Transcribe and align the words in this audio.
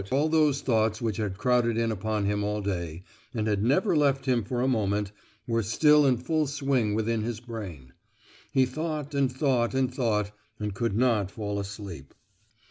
But 0.01 0.11
all 0.13 0.29
those 0.29 0.61
thoughts 0.61 0.99
which 0.99 1.17
had 1.17 1.37
crowded 1.37 1.77
in 1.77 1.91
upon 1.91 2.25
him 2.25 2.43
all 2.43 2.63
day, 2.63 3.03
and 3.35 3.45
had 3.45 3.63
never 3.63 3.95
left 3.95 4.25
him 4.25 4.43
for 4.43 4.61
a 4.63 4.67
moment, 4.67 5.11
were 5.45 5.61
still 5.61 6.07
in 6.07 6.17
full 6.17 6.47
swing 6.47 6.95
within 6.95 7.21
his 7.21 7.39
brain; 7.39 7.93
he 8.51 8.65
thought, 8.65 9.13
and 9.13 9.31
thought, 9.31 9.75
and 9.75 9.93
thought, 9.93 10.31
and 10.59 10.73
could 10.73 10.97
not 10.97 11.29
fall 11.29 11.59
asleep. 11.59 12.15